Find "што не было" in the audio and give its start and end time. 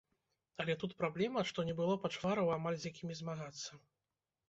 1.51-2.01